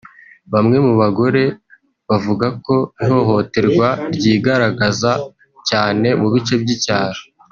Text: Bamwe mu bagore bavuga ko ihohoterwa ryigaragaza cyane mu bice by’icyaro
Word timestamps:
Bamwe 0.53 0.77
mu 0.85 0.93
bagore 1.01 1.43
bavuga 2.09 2.47
ko 2.65 2.75
ihohoterwa 3.05 3.87
ryigaragaza 4.15 5.11
cyane 5.69 6.07
mu 6.19 6.27
bice 6.33 6.55
by’icyaro 6.61 7.21